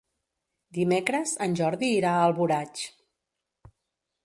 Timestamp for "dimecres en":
0.77-1.53